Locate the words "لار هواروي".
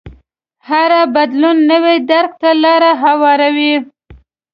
2.63-3.73